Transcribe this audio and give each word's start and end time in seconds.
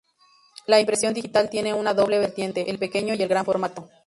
La 0.65 0.79
impresión 0.79 1.13
digital 1.13 1.51
tiene 1.51 1.75
una 1.75 1.93
doble 1.93 2.17
vertiente: 2.17 2.71
el 2.71 2.79
pequeño 2.79 3.13
y 3.13 3.21
el 3.21 3.29
gran 3.29 3.45
formato. 3.45 3.87